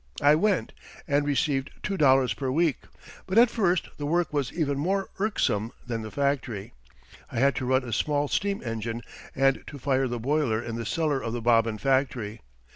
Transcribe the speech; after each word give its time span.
I 0.21 0.33
went, 0.33 0.73
and 1.07 1.27
received 1.27 1.69
two 1.83 1.95
dollars 1.95 2.33
per 2.33 2.49
week; 2.49 2.85
but 3.27 3.37
at 3.37 3.51
first 3.51 3.87
the 3.99 4.05
work 4.07 4.33
was 4.33 4.51
even 4.51 4.79
more 4.79 5.09
irksome 5.19 5.71
than 5.85 6.01
the 6.01 6.09
factory. 6.09 6.73
I 7.31 7.37
had 7.37 7.53
to 7.57 7.65
run 7.67 7.83
a 7.83 7.93
small 7.93 8.27
steam 8.27 8.63
engine 8.65 9.03
and 9.35 9.61
to 9.67 9.77
fire 9.77 10.07
the 10.07 10.17
boiler 10.19 10.59
in 10.59 10.75
the 10.75 10.87
cellar 10.87 11.21
of 11.21 11.33
the 11.33 11.41
bobbin 11.41 11.77
factory. 11.77 12.41